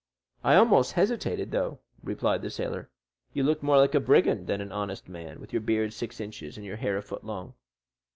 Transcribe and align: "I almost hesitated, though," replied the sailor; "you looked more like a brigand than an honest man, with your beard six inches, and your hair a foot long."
"I 0.43 0.55
almost 0.55 0.93
hesitated, 0.93 1.51
though," 1.51 1.77
replied 2.01 2.41
the 2.41 2.49
sailor; 2.49 2.89
"you 3.33 3.43
looked 3.43 3.61
more 3.61 3.77
like 3.77 3.93
a 3.93 3.99
brigand 3.99 4.47
than 4.47 4.59
an 4.59 4.71
honest 4.71 5.07
man, 5.07 5.39
with 5.39 5.53
your 5.53 5.61
beard 5.61 5.93
six 5.93 6.19
inches, 6.19 6.57
and 6.57 6.65
your 6.65 6.77
hair 6.77 6.97
a 6.97 7.03
foot 7.03 7.23
long." 7.23 7.53